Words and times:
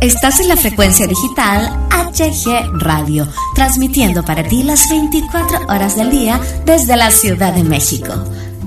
Estás 0.00 0.40
en 0.40 0.48
la 0.48 0.56
frecuencia 0.56 1.06
digital 1.06 1.68
HG 1.90 2.78
Radio, 2.78 3.28
transmitiendo 3.54 4.24
para 4.24 4.42
ti 4.42 4.62
las 4.62 4.88
24 4.88 5.66
horas 5.68 5.94
del 5.94 6.10
día 6.10 6.40
desde 6.64 6.96
la 6.96 7.10
Ciudad 7.10 7.52
de 7.52 7.64
México. 7.64 8.10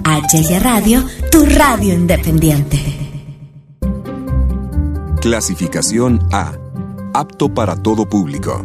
HG 0.03 0.61
Radio, 0.61 1.03
tu 1.31 1.43
radio 1.47 1.95
independiente. 1.95 2.77
Clasificación 5.21 6.19
A. 6.31 6.53
Apto 7.15 7.51
para 7.51 7.77
todo 7.77 8.07
público. 8.07 8.63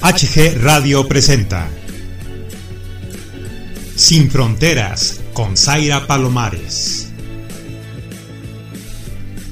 HG 0.00 0.62
Radio 0.62 1.06
presenta 1.06 1.68
Sin 3.94 4.30
Fronteras 4.30 5.20
con 5.34 5.58
Zaira 5.58 6.06
Palomares. 6.06 7.09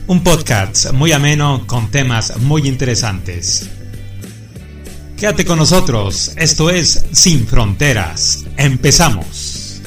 Un 0.08 0.24
podcast 0.24 0.94
muy 0.94 1.12
ameno 1.12 1.64
con 1.66 1.90
temas 1.90 2.38
muy 2.38 2.66
interesantes. 2.66 3.68
Quédate 5.18 5.44
con 5.44 5.58
nosotros, 5.58 6.32
esto 6.38 6.70
es 6.70 7.04
Sin 7.12 7.46
Fronteras. 7.46 8.46
Empezamos. 8.56 9.82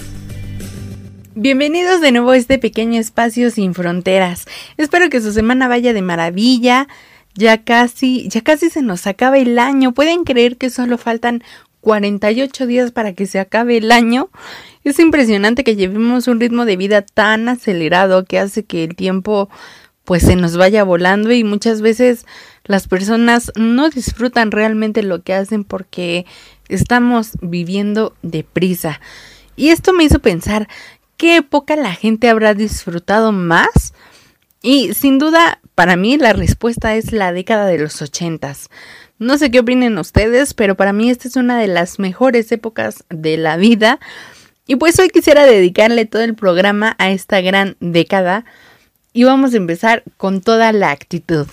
Bienvenidos 1.34 2.02
de 2.02 2.12
nuevo 2.12 2.30
a 2.30 2.38
este 2.38 2.60
pequeño 2.60 3.02
espacio 3.02 3.50
Sin 3.50 3.74
Fronteras. 3.74 4.46
Espero 4.78 5.10
que 5.10 5.22
su 5.22 5.34
semana 5.34 5.68
vaya 5.68 5.92
de 5.92 6.04
maravilla. 6.04 6.88
Ya 7.34 7.64
casi, 7.64 8.30
ya 8.30 8.42
casi 8.42 8.70
se 8.70 8.84
nos 8.84 9.08
acaba 9.08 9.40
el 9.40 9.58
año. 9.58 9.92
¿Pueden 9.92 10.24
creer 10.24 10.58
que 10.58 10.70
solo 10.70 11.00
faltan 11.00 11.44
48 11.80 12.68
días 12.68 12.92
para 12.92 13.14
que 13.14 13.26
se 13.26 13.40
acabe 13.40 13.78
el 13.78 13.92
año? 13.92 14.30
Es 14.84 15.00
impresionante 15.00 15.64
que 15.64 15.76
llevemos 15.76 16.28
un 16.28 16.40
ritmo 16.40 16.66
de 16.66 16.78
vida 16.78 17.02
tan 17.02 17.50
acelerado 17.50 18.24
que 18.24 18.38
hace 18.38 18.66
que 18.66 18.84
el 18.84 18.96
tiempo 18.96 19.50
pues 20.06 20.24
se 20.24 20.36
nos 20.36 20.58
vaya 20.58 20.84
volando 20.84 21.32
y 21.32 21.44
muchas 21.44 21.82
veces 21.82 22.26
las 22.66 22.88
personas 22.88 23.52
no 23.56 23.90
disfrutan 23.90 24.52
realmente 24.52 25.04
lo 25.04 25.24
que 25.24 25.34
hacen 25.34 25.64
porque 25.64 26.26
estamos 26.70 27.32
viviendo 27.42 28.16
deprisa. 28.22 29.00
Y 29.56 29.70
esto 29.70 29.94
me 29.94 30.04
hizo 30.04 30.20
pensar, 30.20 30.68
¿qué 31.18 31.38
época 31.38 31.76
la 31.76 31.94
gente 31.94 32.30
habrá 32.30 32.54
disfrutado 32.54 33.32
más? 33.32 33.94
Y 34.62 34.94
sin 34.94 35.20
duda, 35.20 35.60
para 35.76 35.96
mí 35.96 36.18
la 36.18 36.34
respuesta 36.34 36.96
es 36.96 37.12
la 37.12 37.32
década 37.34 37.66
de 37.66 37.80
los 37.80 38.02
ochentas. 38.02 38.70
No 39.18 39.38
sé 39.38 39.52
qué 39.52 39.60
opinen 39.60 39.98
ustedes, 39.98 40.54
pero 40.54 40.76
para 40.76 40.94
mí 40.94 41.10
esta 41.10 41.28
es 41.28 41.36
una 41.36 41.60
de 41.60 41.68
las 41.68 42.00
mejores 42.00 42.52
épocas 42.52 43.04
de 43.10 43.38
la 43.38 43.58
vida. 43.58 44.00
Y 44.66 44.78
pues 44.78 44.98
hoy 45.00 45.10
quisiera 45.10 45.46
dedicarle 45.46 46.06
todo 46.06 46.24
el 46.24 46.36
programa 46.36 46.96
a 46.98 47.12
esta 47.12 47.42
gran 47.42 47.76
década. 47.80 48.46
Y 49.14 49.26
vamos 49.26 49.54
a 49.54 49.58
empezar 49.58 50.04
con 50.16 50.40
toda 50.40 50.72
la 50.72 50.92
actitud. 50.92 51.46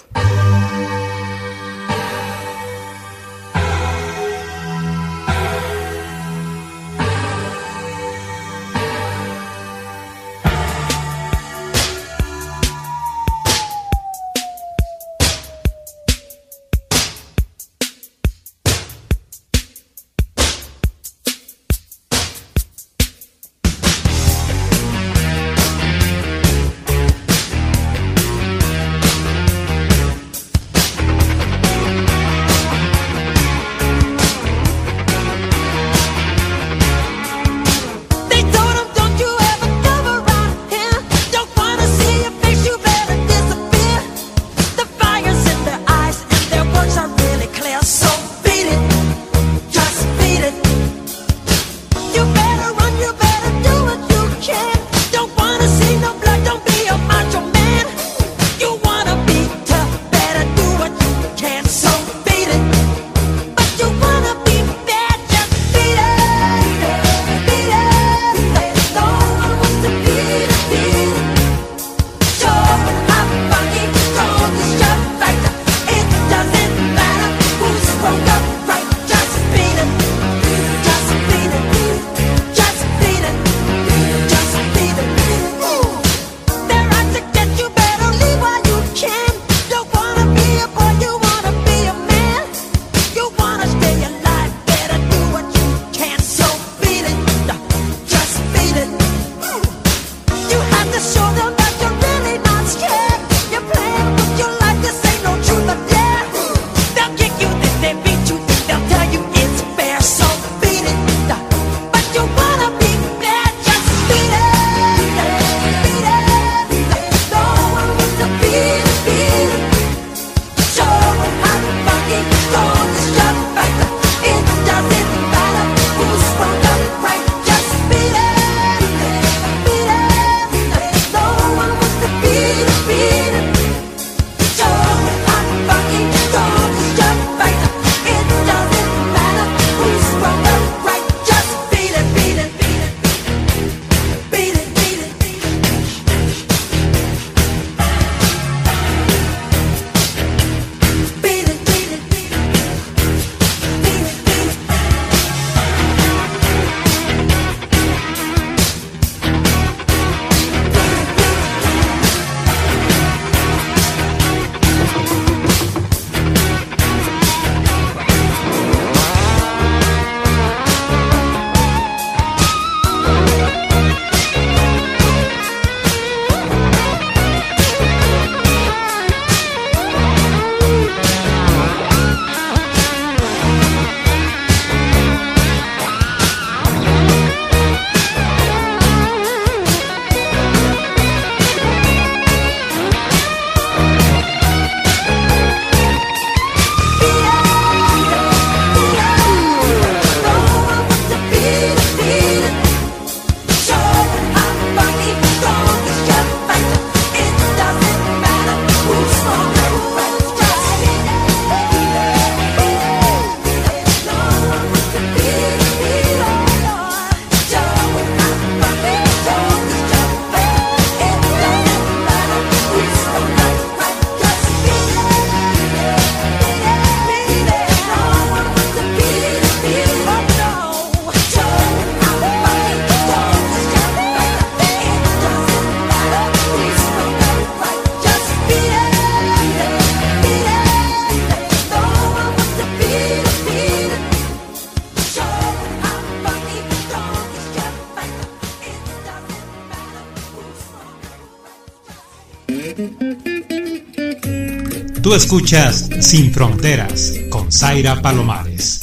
Escuchas 255.19 255.91
Sin 256.01 256.33
Fronteras 256.33 257.13
con 257.29 257.51
Zaira 257.51 258.01
Palomares. 258.01 258.81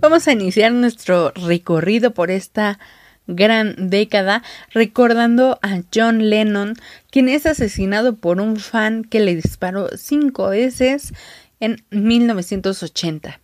Vamos 0.00 0.26
a 0.26 0.32
iniciar 0.32 0.72
nuestro 0.72 1.30
recorrido 1.30 2.14
por 2.14 2.32
esta 2.32 2.80
gran 3.28 3.88
década 3.88 4.42
recordando 4.72 5.60
a 5.62 5.82
John 5.94 6.28
Lennon, 6.28 6.74
quien 7.12 7.28
es 7.28 7.46
asesinado 7.46 8.16
por 8.16 8.40
un 8.40 8.56
fan 8.56 9.04
que 9.04 9.20
le 9.20 9.36
disparó 9.36 9.88
cinco 9.96 10.48
veces 10.48 11.14
en 11.60 11.84
1980. 11.92 13.38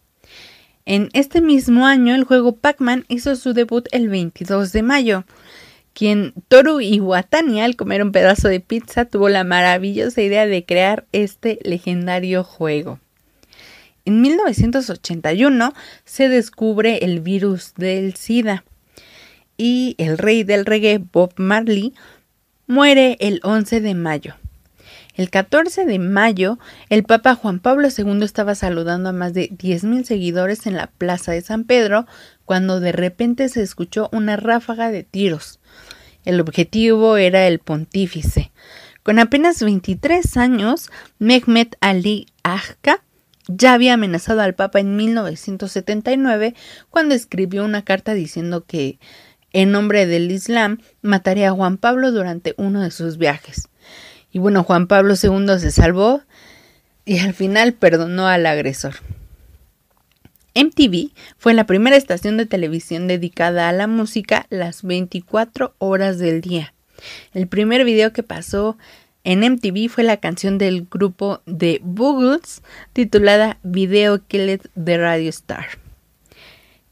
En 0.84 1.10
este 1.12 1.40
mismo 1.40 1.86
año, 1.86 2.16
el 2.16 2.24
juego 2.24 2.56
Pac-Man 2.56 3.04
hizo 3.06 3.36
su 3.36 3.52
debut 3.52 3.86
el 3.92 4.08
22 4.08 4.72
de 4.72 4.82
mayo 4.82 5.24
quien 5.94 6.34
Toru 6.48 6.80
Iwatani 6.80 7.62
al 7.62 7.76
comer 7.76 8.02
un 8.02 8.12
pedazo 8.12 8.48
de 8.48 8.60
pizza 8.60 9.06
tuvo 9.06 9.28
la 9.28 9.44
maravillosa 9.44 10.20
idea 10.20 10.46
de 10.46 10.64
crear 10.64 11.06
este 11.12 11.58
legendario 11.62 12.44
juego. 12.44 12.98
En 14.04 14.20
1981 14.20 15.72
se 16.04 16.28
descubre 16.28 16.98
el 17.04 17.20
virus 17.20 17.72
del 17.76 18.14
SIDA 18.16 18.64
y 19.56 19.94
el 19.98 20.18
rey 20.18 20.42
del 20.42 20.66
reggae 20.66 20.98
Bob 20.98 21.32
Marley 21.36 21.94
muere 22.66 23.16
el 23.20 23.40
11 23.42 23.80
de 23.80 23.94
mayo. 23.94 24.34
El 25.14 25.30
14 25.30 25.84
de 25.84 26.00
mayo, 26.00 26.58
el 26.88 27.04
Papa 27.04 27.36
Juan 27.36 27.60
Pablo 27.60 27.86
II 27.96 28.24
estaba 28.24 28.56
saludando 28.56 29.10
a 29.10 29.12
más 29.12 29.32
de 29.32 29.48
10.000 29.48 30.02
seguidores 30.02 30.66
en 30.66 30.74
la 30.74 30.88
Plaza 30.88 31.30
de 31.30 31.40
San 31.40 31.62
Pedro 31.62 32.06
cuando 32.44 32.80
de 32.80 32.90
repente 32.90 33.48
se 33.48 33.62
escuchó 33.62 34.08
una 34.10 34.36
ráfaga 34.36 34.90
de 34.90 35.04
tiros. 35.04 35.60
El 36.24 36.40
objetivo 36.40 37.16
era 37.16 37.46
el 37.46 37.60
pontífice. 37.60 38.50
Con 39.04 39.20
apenas 39.20 39.62
23 39.62 40.36
años, 40.36 40.90
Mehmet 41.20 41.76
Ali 41.80 42.26
Agca 42.42 43.04
ya 43.46 43.74
había 43.74 43.94
amenazado 43.94 44.40
al 44.40 44.54
Papa 44.54 44.80
en 44.80 44.96
1979 44.96 46.54
cuando 46.90 47.14
escribió 47.14 47.64
una 47.64 47.84
carta 47.84 48.14
diciendo 48.14 48.64
que, 48.64 48.98
en 49.52 49.70
nombre 49.70 50.06
del 50.06 50.32
Islam, 50.32 50.80
mataría 51.02 51.50
a 51.50 51.52
Juan 51.52 51.76
Pablo 51.76 52.10
durante 52.10 52.54
uno 52.56 52.80
de 52.80 52.90
sus 52.90 53.16
viajes. 53.16 53.68
Y 54.34 54.40
bueno, 54.40 54.64
Juan 54.64 54.88
Pablo 54.88 55.14
II 55.14 55.60
se 55.60 55.70
salvó 55.70 56.20
y 57.04 57.20
al 57.20 57.34
final 57.34 57.72
perdonó 57.72 58.26
al 58.26 58.46
agresor. 58.46 58.96
MTV 60.56 61.12
fue 61.38 61.54
la 61.54 61.66
primera 61.66 61.94
estación 61.94 62.36
de 62.36 62.44
televisión 62.44 63.06
dedicada 63.06 63.68
a 63.68 63.72
la 63.72 63.86
música 63.86 64.46
las 64.50 64.82
24 64.82 65.76
horas 65.78 66.18
del 66.18 66.40
día. 66.40 66.74
El 67.32 67.46
primer 67.46 67.84
video 67.84 68.12
que 68.12 68.24
pasó 68.24 68.76
en 69.22 69.40
MTV 69.40 69.88
fue 69.88 70.02
la 70.02 70.16
canción 70.16 70.58
del 70.58 70.88
grupo 70.90 71.40
The 71.46 71.80
Boogles 71.84 72.62
titulada 72.92 73.58
Video 73.62 74.26
Killed 74.26 74.62
the 74.74 74.98
Radio 74.98 75.30
Star. 75.30 75.83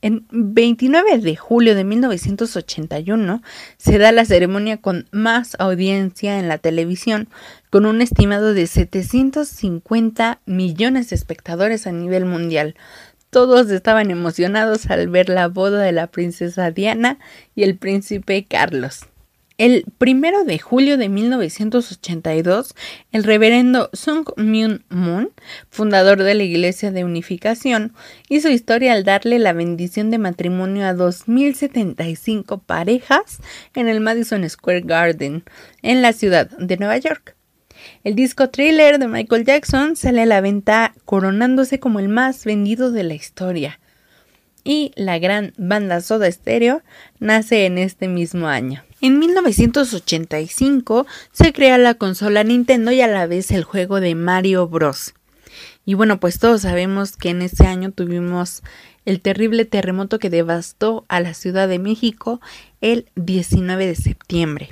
En 0.03 0.27
29 0.31 1.19
de 1.19 1.37
julio 1.37 1.75
de 1.75 1.85
1981 1.85 3.41
se 3.79 3.99
da 3.99 4.13
la 4.13 4.25
ceremonia 4.25 4.77
con 4.79 5.09
más 5.13 5.57
audiencia 5.59 6.39
en 6.41 6.49
la 6.49 6.59
televisión, 6.59 7.29
con 7.71 7.87
un 7.87 8.03
estimado 8.03 8.53
de 8.53 8.67
750 8.67 10.41
millones 10.45 11.11
de 11.11 11.17
espectadores 11.17 11.87
a 11.87 11.93
nivel 11.93 12.27
mundial, 12.27 12.75
todos 13.33 13.71
estaban 13.71 14.11
emocionados 14.11 14.91
al 14.91 15.09
ver 15.09 15.31
la 15.31 15.49
boda 15.49 15.81
de 15.81 15.93
la 15.93 16.09
princesa 16.09 16.71
Diana 16.71 17.19
y 17.55 17.63
el 17.63 17.79
príncipe 17.79 18.45
Carlos. 18.45 19.07
El 19.59 19.85
primero 19.99 20.45
de 20.45 20.59
julio 20.59 20.97
de 20.97 21.09
1982, 21.09 22.75
el 23.13 23.25
reverendo 23.25 23.91
Sung 23.93 24.27
Myung 24.37 24.81
Moon, 24.89 25.31
fundador 25.69 26.23
de 26.23 26.35
la 26.35 26.43
Iglesia 26.43 26.91
de 26.91 27.05
Unificación, 27.05 27.93
hizo 28.29 28.49
historia 28.49 28.95
al 28.95 29.05
darle 29.05 29.39
la 29.39 29.53
bendición 29.53 30.11
de 30.11 30.19
matrimonio 30.19 30.87
a 30.87 30.95
2.075 30.95 32.63
parejas 32.65 33.41
en 33.75 33.89
el 33.89 34.01
Madison 34.01 34.49
Square 34.49 34.83
Garden, 34.83 35.45
en 35.83 36.03
la 36.03 36.13
ciudad 36.13 36.49
de 36.59 36.77
Nueva 36.79 36.97
York. 36.97 37.37
El 38.05 38.15
disco 38.15 38.49
thriller 38.49 38.99
de 38.99 39.09
Michael 39.09 39.45
Jackson 39.45 39.97
sale 39.97 40.23
a 40.23 40.27
la 40.27 40.41
venta 40.41 40.95
coronándose 41.05 41.79
como 41.79 42.01
el 42.01 42.09
más 42.09 42.45
vendido 42.45 42.91
de 42.91 43.03
la 43.03 43.15
historia. 43.15 43.81
Y 44.65 44.93
la 44.95 45.19
gran 45.19 45.53
banda 45.57 46.01
Soda 46.01 46.31
Stereo 46.31 46.83
nace 47.19 47.67
en 47.67 47.79
este 47.79 48.07
mismo 48.07 48.47
año. 48.47 48.85
En 49.03 49.19
1985 49.19 51.07
se 51.33 51.53
crea 51.53 51.77
la 51.77 51.95
consola 51.95 52.45
Nintendo 52.45 52.93
y 52.93 53.01
a 53.01 53.09
la 53.09 53.27
vez 53.27 53.51
el 53.51 53.65
juego 53.65 53.99
de 53.99 54.15
Mario 54.15 54.69
Bros. 54.69 55.15
Y 55.85 55.95
bueno, 55.95 56.21
pues 56.21 56.39
todos 56.39 56.63
sabemos 56.63 57.17
que 57.17 57.31
en 57.31 57.43
ese 57.43 57.67
año 57.67 57.91
tuvimos 57.91 58.63
el 59.05 59.21
terrible 59.21 59.65
terremoto 59.65 60.21
que 60.21 60.31
devastó 60.31 61.05
a 61.09 61.19
la 61.19 61.35
Ciudad 61.35 61.67
de 61.67 61.81
México 61.81 62.41
el 62.81 63.07
19 63.17 63.89
de 63.89 63.97
septiembre 63.97 64.71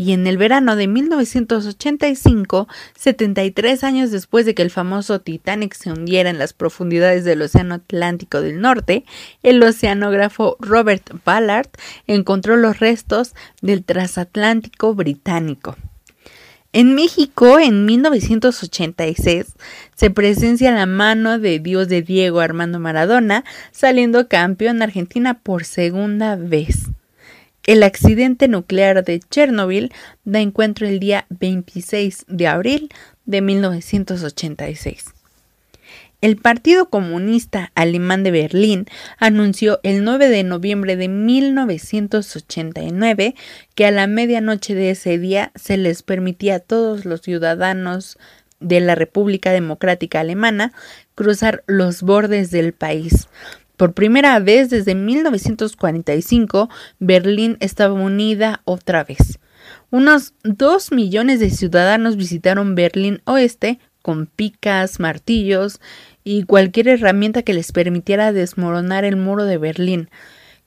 y 0.00 0.14
en 0.14 0.26
el 0.26 0.38
verano 0.38 0.76
de 0.76 0.86
1985, 0.86 2.68
73 2.96 3.84
años 3.84 4.10
después 4.10 4.46
de 4.46 4.54
que 4.54 4.62
el 4.62 4.70
famoso 4.70 5.20
Titanic 5.20 5.74
se 5.74 5.92
hundiera 5.92 6.30
en 6.30 6.38
las 6.38 6.54
profundidades 6.54 7.26
del 7.26 7.42
Océano 7.42 7.74
Atlántico 7.74 8.40
del 8.40 8.62
Norte, 8.62 9.04
el 9.42 9.62
oceanógrafo 9.62 10.56
Robert 10.58 11.10
Ballard 11.22 11.68
encontró 12.06 12.56
los 12.56 12.80
restos 12.80 13.34
del 13.60 13.84
transatlántico 13.84 14.94
británico. 14.94 15.76
En 16.72 16.94
México, 16.94 17.58
en 17.58 17.84
1986, 17.84 19.54
se 19.94 20.10
presencia 20.10 20.72
la 20.72 20.86
mano 20.86 21.38
de 21.38 21.58
Dios 21.58 21.88
de 21.88 22.00
Diego 22.00 22.40
Armando 22.40 22.80
Maradona, 22.80 23.44
saliendo 23.70 24.28
campeón 24.28 24.80
Argentina 24.80 25.40
por 25.40 25.64
segunda 25.64 26.36
vez. 26.36 26.88
El 27.66 27.82
accidente 27.82 28.48
nuclear 28.48 29.04
de 29.04 29.20
Chernobyl 29.20 29.92
da 30.24 30.40
encuentro 30.40 30.86
el 30.86 30.98
día 30.98 31.26
26 31.28 32.24
de 32.26 32.46
abril 32.46 32.88
de 33.26 33.42
1986. 33.42 35.12
El 36.22 36.36
Partido 36.36 36.88
Comunista 36.90 37.72
Alemán 37.74 38.24
de 38.24 38.30
Berlín 38.30 38.84
anunció 39.18 39.80
el 39.82 40.04
9 40.04 40.28
de 40.28 40.44
noviembre 40.44 40.96
de 40.96 41.08
1989 41.08 43.34
que 43.74 43.86
a 43.86 43.90
la 43.90 44.06
medianoche 44.06 44.74
de 44.74 44.90
ese 44.90 45.16
día 45.18 45.50
se 45.54 45.78
les 45.78 46.02
permitía 46.02 46.56
a 46.56 46.60
todos 46.60 47.06
los 47.06 47.22
ciudadanos 47.22 48.18
de 48.60 48.80
la 48.80 48.94
República 48.94 49.52
Democrática 49.52 50.20
Alemana 50.20 50.74
cruzar 51.14 51.64
los 51.66 52.02
bordes 52.02 52.50
del 52.50 52.74
país, 52.74 53.28
por 53.80 53.94
primera 53.94 54.38
vez 54.40 54.68
desde 54.68 54.94
1945, 54.94 56.68
Berlín 56.98 57.56
estaba 57.60 57.94
unida 57.94 58.60
otra 58.66 59.04
vez. 59.04 59.38
Unos 59.88 60.34
dos 60.44 60.92
millones 60.92 61.40
de 61.40 61.48
ciudadanos 61.48 62.16
visitaron 62.16 62.74
Berlín 62.74 63.22
Oeste 63.24 63.78
con 64.02 64.26
picas, 64.26 65.00
martillos 65.00 65.80
y 66.24 66.42
cualquier 66.42 66.88
herramienta 66.88 67.40
que 67.40 67.54
les 67.54 67.72
permitiera 67.72 68.34
desmoronar 68.34 69.06
el 69.06 69.16
muro 69.16 69.46
de 69.46 69.56
Berlín, 69.56 70.10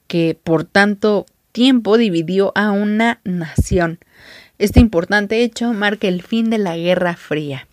que 0.08 0.36
por 0.43 0.63
tanto 0.63 1.27
tiempo 1.51 2.00
dividió 2.00 2.51
a 2.55 2.72
una 2.72 3.22
nación. 3.24 4.00
Este 4.58 4.79
importante 4.79 5.43
hecho 5.43 5.72
marca 5.72 6.08
el 6.08 6.24
fin 6.24 6.50
de 6.50 6.58
la 6.58 6.75
Guerra 6.77 7.15
Fría. 7.15 7.67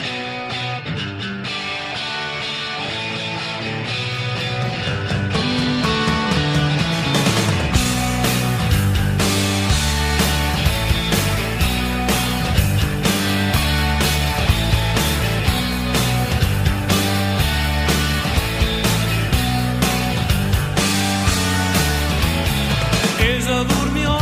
durmió. 23.58 24.19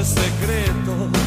secreto. 0.00 1.21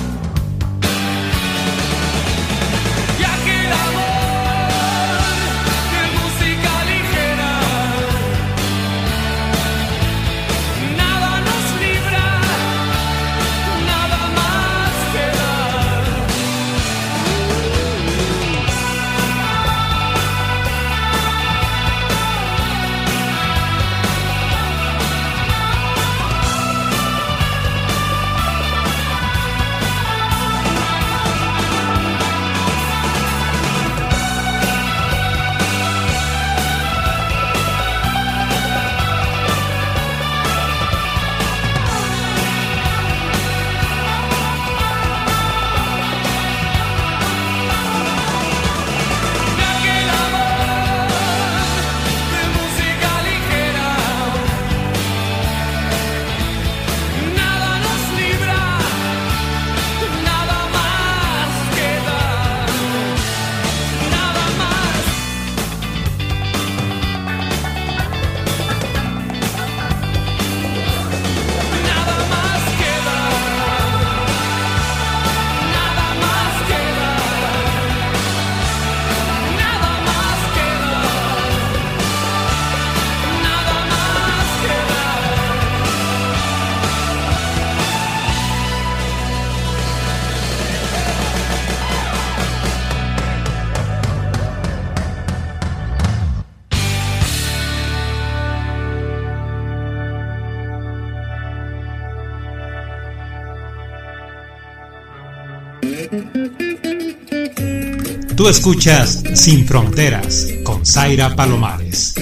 Tú 108.35 108.49
escuchas 108.49 109.23
Sin 109.33 109.65
Fronteras 109.65 110.47
con 110.63 110.85
Zaira 110.85 111.35
Palomares. 111.35 112.13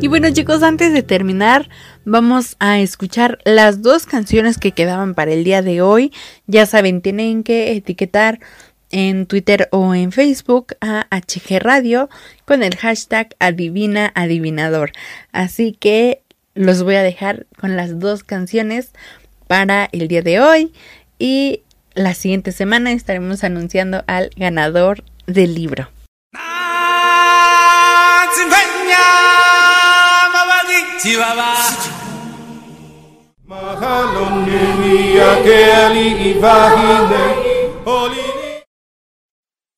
Y 0.00 0.06
bueno 0.08 0.30
chicos, 0.30 0.62
antes 0.62 0.92
de 0.92 1.02
terminar, 1.02 1.68
vamos 2.04 2.56
a 2.58 2.78
escuchar 2.78 3.38
las 3.44 3.82
dos 3.82 4.06
canciones 4.06 4.56
que 4.56 4.72
quedaban 4.72 5.14
para 5.14 5.32
el 5.32 5.44
día 5.44 5.62
de 5.62 5.82
hoy. 5.82 6.12
Ya 6.46 6.64
saben, 6.64 7.02
tienen 7.02 7.42
que 7.42 7.72
etiquetar 7.72 8.40
en 8.90 9.26
Twitter 9.26 9.68
o 9.72 9.94
en 9.94 10.12
Facebook 10.12 10.74
a 10.80 11.06
HG 11.10 11.58
Radio 11.60 12.08
con 12.44 12.62
el 12.62 12.76
hashtag 12.76 13.34
Adivina 13.38 14.12
Adivinador. 14.14 14.92
Así 15.32 15.72
que 15.72 16.22
los 16.54 16.82
voy 16.82 16.96
a 16.96 17.02
dejar 17.02 17.46
con 17.58 17.76
las 17.76 17.98
dos 17.98 18.24
canciones 18.24 18.92
para 19.50 19.88
el 19.90 20.06
día 20.06 20.22
de 20.22 20.38
hoy 20.38 20.72
y 21.18 21.62
la 21.94 22.14
siguiente 22.14 22.52
semana 22.52 22.92
estaremos 22.92 23.42
anunciando 23.42 24.04
al 24.06 24.30
ganador 24.36 25.02
del 25.26 25.56
libro. 25.56 25.88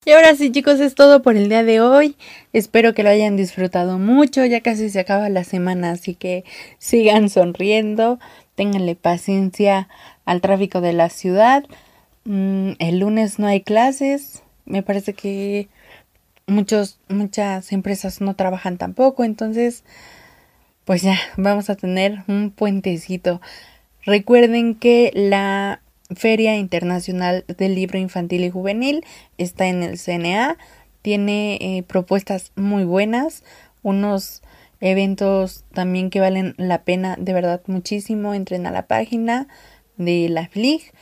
Y 0.05 0.11
ahora 0.11 0.35
sí 0.35 0.51
chicos, 0.51 0.81
es 0.81 0.97
todo 0.97 1.23
por 1.23 1.37
el 1.37 1.49
día 1.49 1.63
de 1.63 1.81
hoy. 1.81 2.17
Espero 2.53 2.93
que 2.93 3.05
lo 3.05 3.09
hayan 3.09 3.37
disfrutado 3.37 3.99
mucho. 3.99 4.45
Ya 4.45 4.61
casi 4.61 4.91
se 4.91 4.99
acaba 4.99 5.29
la 5.29 5.45
semana, 5.45 5.93
así 5.93 6.17
que 6.17 6.45
sigan 6.79 7.31
sonriendo. 7.31 8.19
Ténganle 8.55 8.95
paciencia 8.95 9.89
al 10.25 10.41
tráfico 10.41 10.81
de 10.81 10.93
la 10.93 11.09
ciudad. 11.09 11.65
Mm, 12.25 12.73
el 12.79 12.99
lunes 12.99 13.39
no 13.39 13.47
hay 13.47 13.63
clases. 13.63 14.43
Me 14.65 14.83
parece 14.83 15.15
que 15.15 15.69
muchos, 16.47 16.99
muchas 17.09 17.73
empresas 17.73 18.21
no 18.21 18.35
trabajan 18.35 18.79
tampoco. 18.79 19.25
Entonces, 19.25 19.85
pues 20.85 21.03
ya, 21.03 21.19
vamos 21.37 21.71
a 21.71 21.77
tener 21.77 22.25
un 22.29 22.51
puentecito. 22.51 23.41
Recuerden 24.05 24.75
que 24.75 25.13
la 25.15 25.81
Feria 26.15 26.57
Internacional 26.57 27.45
del 27.47 27.75
Libro 27.75 27.99
Infantil 27.99 28.45
y 28.45 28.51
Juvenil 28.51 29.05
está 29.39 29.67
en 29.69 29.83
el 29.83 29.99
CNA. 29.99 30.59
Tiene 31.03 31.59
eh, 31.61 31.83
propuestas 31.83 32.53
muy 32.55 32.85
buenas, 32.85 33.43
unos 33.83 34.43
eventos 34.83 35.65
también 35.73 36.11
que 36.11 36.21
valen 36.21 36.55
la 36.59 36.83
pena 36.83 37.17
de 37.19 37.33
verdad 37.33 37.63
muchísimo. 37.67 38.35
Entren 38.35 38.67
a 38.67 38.71
la 38.71 38.87
página 38.87 39.49
de 39.97 40.29
la 40.29 40.49
FLIG 40.49 40.93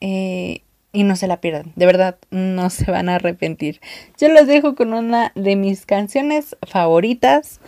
eh, 0.00 0.62
y 0.92 1.02
no 1.02 1.16
se 1.16 1.26
la 1.26 1.40
pierdan, 1.40 1.72
de 1.74 1.86
verdad 1.86 2.18
no 2.30 2.70
se 2.70 2.88
van 2.90 3.08
a 3.08 3.16
arrepentir. 3.16 3.80
Yo 4.20 4.28
los 4.28 4.46
dejo 4.46 4.76
con 4.76 4.94
una 4.94 5.32
de 5.34 5.56
mis 5.56 5.86
canciones 5.86 6.56
favoritas 6.62 7.60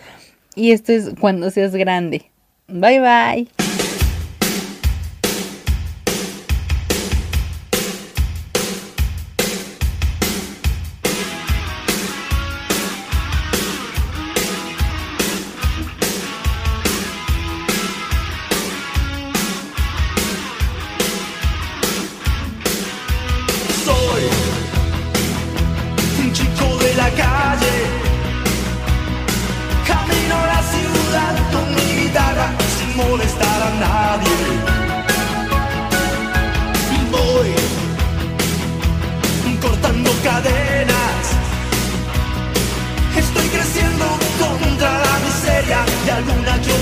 y 0.55 0.73
esto 0.73 0.93
es 0.93 1.11
Cuando 1.21 1.51
seas 1.51 1.75
grande. 1.75 2.31
Bye 2.69 3.01
bye. 3.01 3.68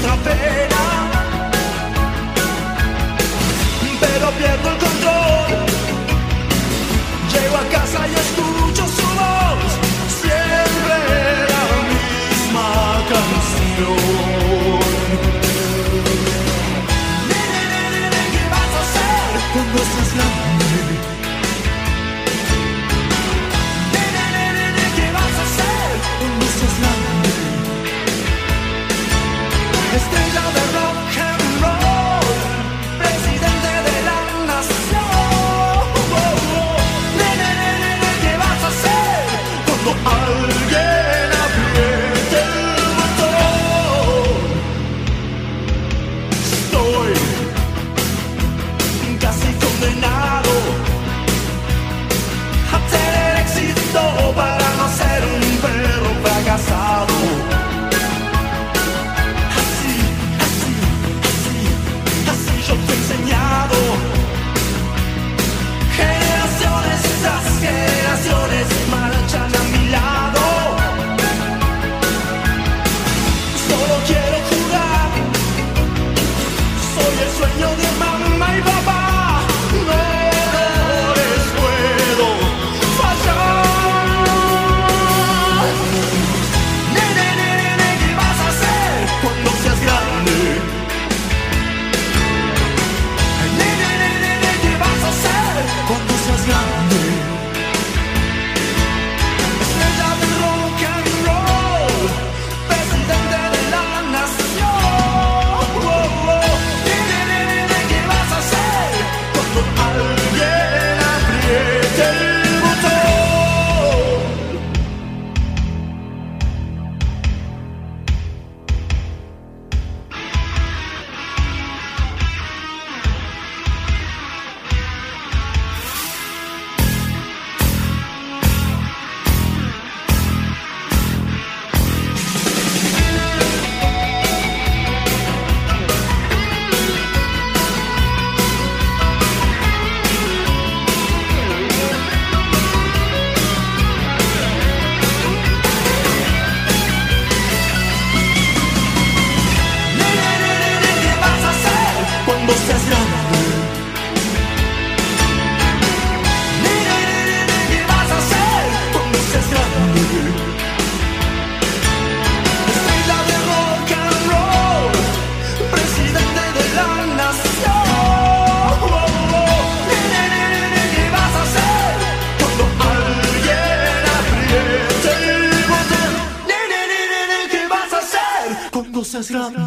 otra. 0.07 0.56